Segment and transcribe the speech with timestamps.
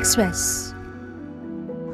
[0.00, 0.72] Express.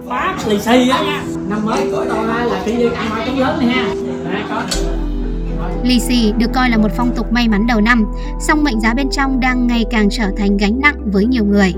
[0.09, 1.03] Phát lì xì á.
[1.05, 3.95] Nha Năm mới của tôi là tự nhiên ăn hoa trống lớn này ha.
[4.33, 4.63] Đấy, có.
[5.85, 8.05] Lì xì được coi là một phong tục may mắn đầu năm,
[8.41, 11.73] song mệnh giá bên trong đang ngày càng trở thành gánh nặng với nhiều người.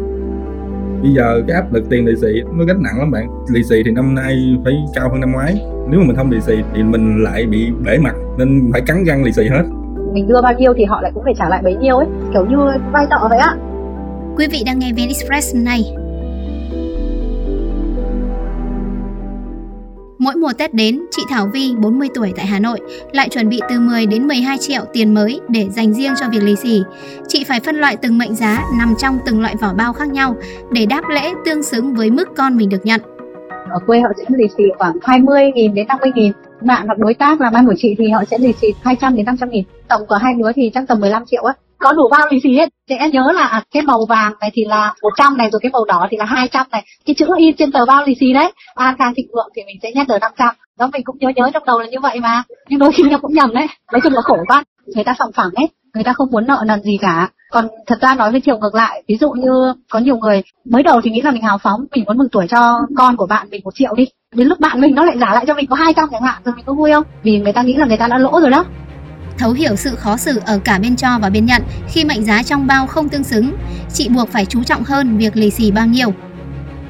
[1.02, 3.28] bây giờ cái áp lực tiền lì xì nó gánh nặng lắm bạn.
[3.48, 5.54] Lì xì thì năm nay phải cao hơn năm ngoái.
[5.90, 9.04] Nếu mà mình không lì xì thì mình lại bị bể mặt nên phải cắn
[9.04, 9.62] răng lì xì hết.
[10.12, 12.46] Mình đưa bao nhiêu thì họ lại cũng phải trả lại bấy nhiêu ấy kiểu
[12.46, 12.56] như
[12.92, 13.56] vay nợ vậy á.
[14.36, 15.82] Quý vị đang nghe VN Express hôm nay.
[20.24, 22.80] Mỗi mùa Tết đến, chị Thảo Vi, 40 tuổi tại Hà Nội,
[23.12, 26.42] lại chuẩn bị từ 10 đến 12 triệu tiền mới để dành riêng cho việc
[26.42, 26.82] lì xì.
[27.28, 30.36] Chị phải phân loại từng mệnh giá nằm trong từng loại vỏ bao khác nhau
[30.70, 33.00] để đáp lễ tương xứng với mức con mình được nhận.
[33.70, 37.14] ở quê họ sẽ lì xì khoảng 20 nghìn đến 50 nghìn bạn hoặc đối
[37.14, 40.06] tác làm ăn của chị thì họ sẽ lì xì 200 đến 500 nghìn tổng
[40.06, 42.68] của hai đứa thì chắc tầm 15 triệu á có đủ bao lì xì hết.
[42.88, 46.06] Sẽ nhớ là cái màu vàng này thì là 100 này, rồi cái màu đỏ
[46.10, 46.84] thì là 200 này.
[47.06, 48.52] Cái chữ in trên tờ bao lì xì đấy.
[48.74, 51.50] An khang thịnh vượng thì mình sẽ nhét tờ 500 đó, mình cũng nhớ nhớ
[51.54, 52.42] trong đầu là như vậy mà.
[52.68, 53.66] Nhưng đôi khi nó cũng nhầm đấy.
[53.92, 54.64] Nói chung là khổ quá.
[54.94, 57.28] Người ta sòng phẳng ấy người ta không muốn nợ nần gì cả.
[57.50, 60.82] Còn thật ra nói với chiều ngược lại, ví dụ như có nhiều người mới
[60.82, 63.46] đầu thì nghĩ là mình hào phóng, mình muốn mừng tuổi cho con của bạn
[63.50, 64.06] mình một triệu đi.
[64.34, 66.54] Đến lúc bạn mình nó lại giả lại cho mình có 200 chẳng hạn, rồi
[66.56, 67.04] mình có vui không?
[67.22, 68.64] Vì người ta nghĩ là người ta đã lỗ rồi đó.
[69.38, 72.42] Thấu hiểu sự khó xử ở cả bên cho và bên nhận khi mệnh giá
[72.42, 73.56] trong bao không tương xứng,
[73.92, 76.14] chị buộc phải chú trọng hơn việc lì xì bao nhiêu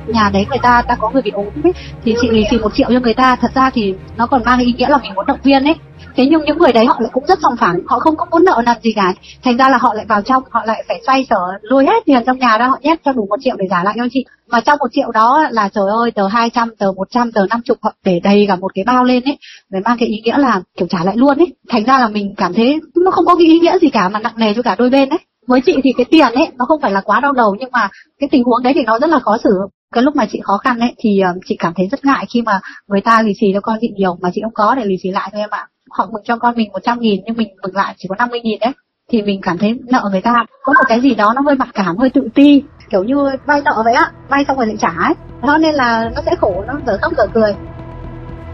[0.06, 1.72] nhà đấy người ta ta có người bị ốm ấy,
[2.04, 3.36] thì chị lì xì một triệu cho người ta.
[3.36, 5.74] Thật ra thì nó còn mang ý nghĩa là mình muốn động viên ấy.
[6.16, 8.44] Thế nhưng những người đấy họ lại cũng rất sòng phẳng, họ không có muốn
[8.44, 9.14] nợ nần gì cả.
[9.44, 12.22] Thành ra là họ lại vào trong, họ lại phải xoay sở, lôi hết tiền
[12.26, 14.24] trong nhà ra, họ nhét cho đủ một triệu để trả lại cho chị.
[14.48, 17.92] Mà trong một triệu đó là trời ơi, tờ 200 tờ 100 tờ 50 họ
[18.04, 19.38] để đầy cả một cái bao lên ấy,
[19.70, 21.54] để mang cái ý nghĩa là, kiểu, trả lại luôn ấy.
[21.68, 24.18] Thành ra là mình cảm thấy nó không có cái ý nghĩa gì cả, mà
[24.18, 25.18] nặng nề cho cả đôi bên ấy.
[25.46, 27.88] Với chị thì cái tiền ấy, nó không phải là quá đau đầu, nhưng mà
[28.20, 29.50] cái tình huống đấy thì nó rất là khó xử
[29.94, 32.42] cái lúc mà chị khó khăn ấy thì uh, chị cảm thấy rất ngại khi
[32.42, 34.94] mà người ta lì xì cho con chị nhiều mà chị không có để lì
[35.02, 35.66] xì lại thôi em ạ.
[35.90, 38.58] Họ mừng cho con mình 100 nghìn nhưng mình mừng lại chỉ có 50 nghìn
[38.60, 38.72] đấy.
[39.10, 41.68] Thì mình cảm thấy nợ người ta có một cái gì đó nó hơi mặc
[41.74, 44.88] cảm hơi tự ti kiểu như vay nợ vậy á vay xong rồi lại trả
[44.88, 45.14] ấy.
[45.42, 47.54] Đó nên là nó sẽ khổ nó dở khóc dở cười.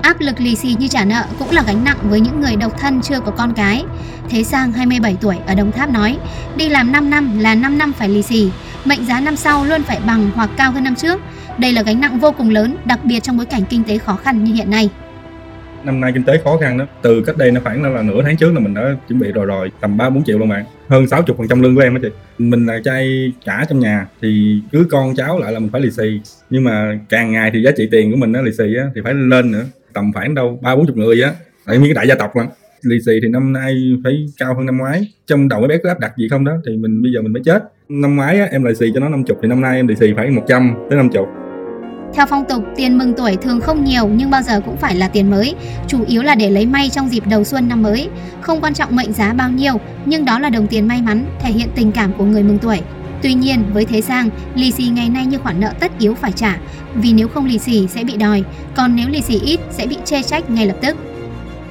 [0.03, 2.79] Áp lực lì xì như trả nợ cũng là gánh nặng với những người độc
[2.79, 3.85] thân chưa có con cái.
[4.29, 6.19] Thế Sang 27 tuổi ở Đồng Tháp nói,
[6.57, 8.51] đi làm 5 năm là 5 năm phải lì xì,
[8.85, 11.21] mệnh giá năm sau luôn phải bằng hoặc cao hơn năm trước.
[11.59, 14.17] Đây là gánh nặng vô cùng lớn, đặc biệt trong bối cảnh kinh tế khó
[14.17, 14.91] khăn như hiện nay.
[15.85, 18.37] năm nay kinh tế khó khăn đó từ cách đây nó khoảng là nửa tháng
[18.37, 20.65] trước là mình đã chuẩn bị rồi rồi tầm ba bốn triệu luôn bạn.
[20.89, 22.09] Hơn 60 phần trăm lương của em đó chị.
[22.39, 25.91] Mình là trai cả trong nhà thì cứ con cháu lại là mình phải lì
[25.91, 26.21] xì.
[26.51, 29.01] Nhưng mà càng ngày thì giá trị tiền của mình nó lì xì á thì
[29.05, 31.33] phải lên nữa tầm khoảng đâu ba bốn chục người á.
[31.67, 32.47] Tại vì cái đại gia tộc lắm
[32.83, 33.75] lì xì thì năm nay
[34.05, 36.53] phải cao hơn năm ngoái trong đầu mấy bé có áp đặt gì không đó
[36.67, 39.09] thì mình bây giờ mình mới chết năm ngoái á, em lì xì cho nó
[39.09, 41.25] 50 thì năm nay em lì xì phải 100 tới 50
[42.15, 45.09] Theo phong tục, tiền mừng tuổi thường không nhiều nhưng bao giờ cũng phải là
[45.09, 45.55] tiền mới,
[45.87, 48.09] chủ yếu là để lấy may trong dịp đầu xuân năm mới.
[48.41, 49.75] Không quan trọng mệnh giá bao nhiêu,
[50.07, 52.81] nhưng đó là đồng tiền may mắn, thể hiện tình cảm của người mừng tuổi.
[53.23, 56.33] Tuy nhiên, với Thế Sang, lì xì ngày nay như khoản nợ tất yếu phải
[56.33, 56.59] trả,
[56.95, 59.97] vì nếu không lì xì sẽ bị đòi, còn nếu lì xì ít sẽ bị
[60.05, 60.97] chê trách ngay lập tức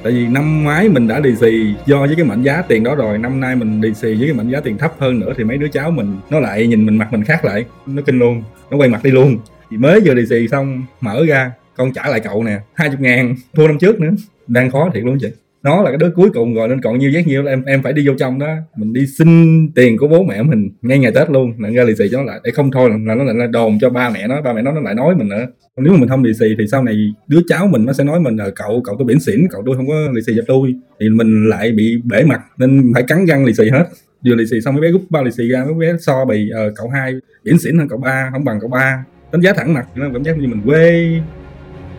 [0.02, 2.94] tại vì năm ngoái mình đã lì xì do với cái mệnh giá tiền đó
[2.94, 3.18] rồi.
[3.18, 5.58] Năm nay mình lì xì với cái mệnh giá tiền thấp hơn nữa thì mấy
[5.58, 7.64] đứa cháu mình, nó lại nhìn mình, mặt mình khác lại.
[7.86, 9.38] Nó kinh luôn, nó quay mặt đi luôn.
[9.70, 13.00] Thì mới vừa lì xì xong, mở ra, con trả lại cậu nè, hai chục
[13.00, 13.34] ngàn.
[13.54, 14.10] Thua năm trước nữa.
[14.46, 15.28] Đang khó thiệt luôn chị
[15.62, 17.82] nó là cái đứa cuối cùng rồi nên còn nhiêu giác nhiêu là em em
[17.82, 18.54] phải đi vô trong đó.
[18.76, 21.52] Mình đi xin tiền của bố mẹ mình ngay ngày tết luôn.
[21.58, 22.40] Nặng ra lì xì cho nó lại.
[22.44, 24.42] Để không thôi là nó lại là đồn cho ba mẹ nó.
[24.42, 25.46] Ba mẹ nó nó lại nói mình nữa.
[25.76, 26.96] Nếu mà mình không lì xì thì sau này
[27.28, 29.76] đứa cháu mình nó sẽ nói mình là cậu cậu tôi biển xỉn cậu tôi
[29.76, 30.74] không có lì xì cho tôi.
[31.00, 33.84] Thì mình lại bị bể mặt nên phải cắn răng lì xì hết.
[34.26, 36.50] Vừa lì xì xong mấy bé rút bao lì xì ra mấy bé so bì
[36.50, 39.04] ờ, cậu hai biển xỉn hơn cậu ba không bằng cậu ba.
[39.32, 41.20] Đánh giá thẳng mặt nó cảm giác như mình quê.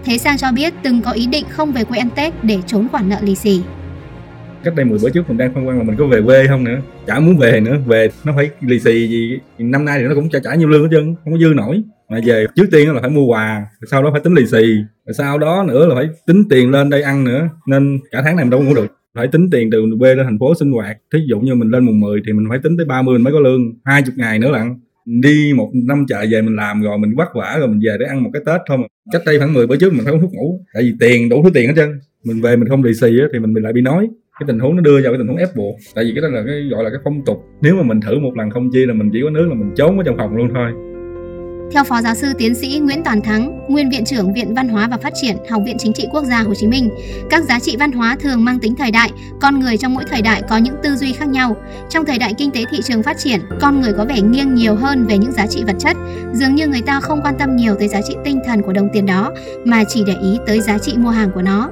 [0.06, 2.88] Thế Sang cho biết từng có ý định không về quê ăn Tết để trốn
[2.92, 3.62] khoản nợ lì xì.
[4.64, 6.64] cách đây 10 bữa trước mình đang phân vân là mình có về quê không
[6.64, 7.78] nữa, chả muốn về nữa.
[7.86, 10.82] Về nó phải lì xì gì, năm nay thì nó cũng trả trả nhiêu lương
[10.84, 11.84] hết trơn, không có dư nổi.
[12.10, 14.64] Mà về trước tiên là phải mua quà sau đó phải tính lì xì
[15.18, 17.50] sau đó nữa là phải tính tiền lên đây ăn nữa.
[17.68, 18.88] Nên cả tháng này mình đâu có ngủ được.
[19.16, 20.98] Phải tính tiền từ quê lên thành phố sinh hoạt.
[21.14, 23.34] Thí dụ như mình lên mùng 10 thì mình phải tính tới 30 mình mới
[23.34, 27.16] có lương 20 ngày nữa lận đi một năm chợ về mình làm rồi mình
[27.16, 28.84] vất vả rồi mình về để ăn một cái tết thôi mà.
[29.12, 31.44] Cách đây khoảng 10 bữa trước mình phải uống thuốc ngủ tại vì tiền đủ
[31.44, 32.00] thứ tiền hết trơn.
[32.24, 34.08] Mình về mình không lì xì á, thì mình lại bị nói.
[34.40, 35.76] Cái tình huống nó đưa vào cái tình huống ép buộc.
[35.96, 37.38] Tại vì cái đó là cái gọi là cái phong tục.
[37.62, 39.72] Nếu mà mình thử một lần không chi là mình chỉ có nước là mình
[39.76, 40.91] trốn ở trong phòng luôn thôi.
[41.74, 44.88] Theo Phó Giáo sư Tiến sĩ Nguyễn Toàn Thắng, nguyên Viện trưởng Viện Văn hóa
[44.88, 46.90] và Phát triển Học viện Chính trị Quốc gia Hồ Chí Minh,
[47.30, 50.22] các giá trị văn hóa thường mang tính thời đại, con người trong mỗi thời
[50.22, 51.56] đại có những tư duy khác nhau.
[51.90, 54.76] Trong thời đại kinh tế thị trường phát triển, con người có vẻ nghiêng nhiều
[54.76, 55.98] hơn về những giá trị vật chất,
[56.34, 58.90] dường như người ta không quan tâm nhiều tới giá trị tinh thần của đồng
[58.94, 59.32] tiền đó
[59.66, 61.70] mà chỉ để ý tới giá trị mua hàng của nó.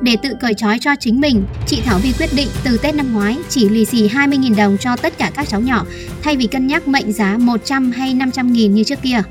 [0.00, 3.12] Để tự cởi trói cho chính mình, chị Thảo Vi quyết định từ Tết năm
[3.12, 5.86] ngoái chỉ lì xì 20.000 đồng cho tất cả các cháu nhỏ,
[6.22, 9.22] thay vì cân nhắc mệnh giá 100 hay 500 nghìn như trước kia.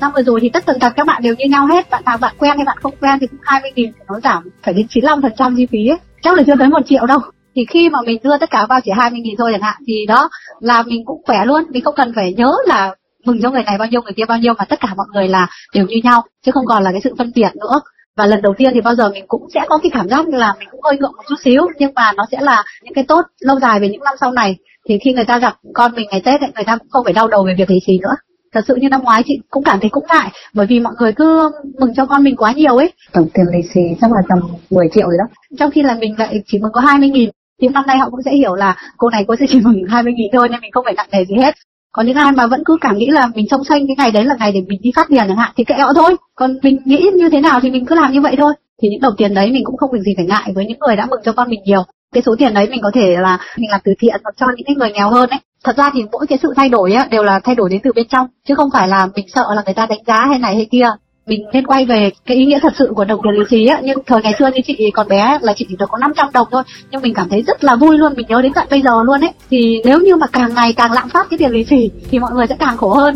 [0.00, 2.18] Năm vừa rồi thì tất tần tật các bạn đều như nhau hết, bạn nào
[2.18, 5.56] bạn quen hay bạn không quen thì cũng 20 nghìn nó giảm phải đến 95%
[5.56, 5.98] chi phí ấy.
[6.22, 7.18] Chắc là chưa tới một triệu đâu.
[7.54, 10.06] Thì khi mà mình đưa tất cả vào chỉ 20 nghìn thôi chẳng hạn thì
[10.06, 10.28] đó
[10.60, 13.78] là mình cũng khỏe luôn, mình không cần phải nhớ là mừng cho người này
[13.78, 16.22] bao nhiêu người kia bao nhiêu mà tất cả mọi người là đều như nhau
[16.46, 17.80] chứ không còn là cái sự phân biệt nữa.
[18.16, 20.54] Và lần đầu tiên thì bao giờ mình cũng sẽ có cái cảm giác là
[20.58, 23.22] mình cũng hơi ngượng một chút xíu nhưng mà nó sẽ là những cái tốt
[23.40, 24.56] lâu dài về những năm sau này.
[24.88, 27.12] Thì khi người ta gặp con mình ngày tết thì người ta cũng không phải
[27.12, 28.14] đau đầu về việc lì xì nữa
[28.52, 31.12] thật sự như năm ngoái chị cũng cảm thấy cũng ngại bởi vì mọi người
[31.12, 31.50] cứ
[31.80, 32.92] mừng cho con mình quá nhiều ấy.
[33.12, 34.38] Tổng tiền lì xì chắc là tầm
[34.70, 35.24] 10 triệu rồi đó.
[35.58, 37.30] Trong khi là mình lại chỉ mừng có 20 nghìn
[37.62, 40.12] thì năm nay họ cũng sẽ hiểu là cô này cô sẽ chỉ mừng 20
[40.12, 41.54] nghìn thôi nên mình không phải nặng nề gì hết.
[41.92, 44.24] Còn những ai mà vẫn cứ cảm nghĩ là mình song xanh cái ngày đấy
[44.24, 46.16] là ngày để mình đi phát tiền chẳng hạn thì kệ họ thôi.
[46.34, 48.54] Còn mình nghĩ như thế nào thì mình cứ làm như vậy thôi.
[48.82, 50.96] Thì những đồng tiền đấy mình cũng không việc gì phải ngại với những người
[50.96, 51.82] đã mừng cho con mình nhiều.
[52.14, 54.66] Cái số tiền đấy mình có thể là mình làm từ thiện hoặc cho những
[54.66, 57.22] cái người nghèo hơn ấy thật ra thì mỗi cái sự thay đổi á, đều
[57.22, 59.74] là thay đổi đến từ bên trong chứ không phải là mình sợ là người
[59.74, 60.88] ta đánh giá hay này hay kia.
[61.26, 63.80] Mình nên quay về cái ý nghĩa thật sự của đồng tiền lì xì á
[63.84, 66.48] nhưng thời ngày xưa như chị còn bé là chị chỉ được có 500 đồng
[66.50, 68.90] thôi nhưng mình cảm thấy rất là vui luôn mình nhớ đến tận bây giờ
[69.04, 69.30] luôn ấy.
[69.50, 72.32] Thì nếu như mà càng ngày càng lạm phát cái tiền lì xì thì mọi
[72.32, 73.14] người sẽ càng khổ hơn.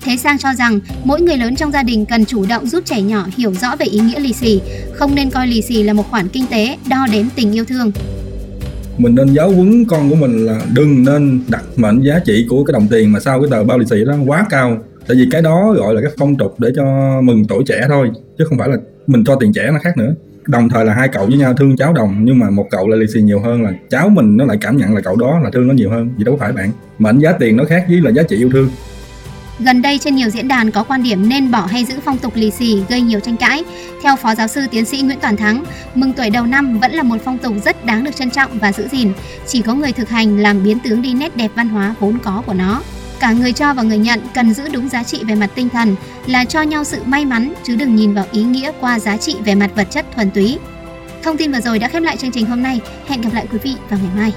[0.00, 3.00] Thế Sang cho rằng mỗi người lớn trong gia đình cần chủ động giúp trẻ
[3.00, 4.60] nhỏ hiểu rõ về ý nghĩa lì xì,
[4.94, 7.92] không nên coi lì xì là một khoản kinh tế đo đếm tình yêu thương
[8.98, 12.64] mình nên giáo huấn con của mình là đừng nên đặt mệnh giá trị của
[12.64, 14.78] cái đồng tiền mà sau cái tờ bao lì xì đó quá cao.
[15.08, 16.84] Tại vì cái đó gọi là cái phong tục để cho
[17.20, 18.76] mừng tuổi trẻ thôi, chứ không phải là
[19.06, 20.14] mình cho tiền trẻ nó khác nữa.
[20.46, 22.96] Đồng thời là hai cậu với nhau thương cháu đồng, nhưng mà một cậu là
[22.96, 25.50] lì xì nhiều hơn là cháu mình nó lại cảm nhận là cậu đó là
[25.50, 26.70] thương nó nhiều hơn gì đâu phải bạn.
[26.98, 28.68] Mệnh giá tiền nó khác với là giá trị yêu thương.
[29.58, 32.32] Gần đây trên nhiều diễn đàn có quan điểm nên bỏ hay giữ phong tục
[32.36, 33.64] lì xì gây nhiều tranh cãi.
[34.02, 35.64] Theo Phó Giáo sư Tiến sĩ Nguyễn Toàn Thắng,
[35.94, 38.72] mừng tuổi đầu năm vẫn là một phong tục rất đáng được trân trọng và
[38.72, 39.12] giữ gìn.
[39.46, 42.42] Chỉ có người thực hành làm biến tướng đi nét đẹp văn hóa vốn có
[42.46, 42.82] của nó.
[43.20, 45.96] Cả người cho và người nhận cần giữ đúng giá trị về mặt tinh thần
[46.26, 49.36] là cho nhau sự may mắn chứ đừng nhìn vào ý nghĩa qua giá trị
[49.44, 50.58] về mặt vật chất thuần túy.
[51.22, 52.80] Thông tin vừa rồi đã khép lại chương trình hôm nay.
[53.08, 54.32] Hẹn gặp lại quý vị vào ngày mai.